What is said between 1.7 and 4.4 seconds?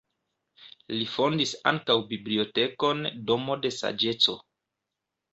ankaŭ bibliotekon Domo de saĝeco.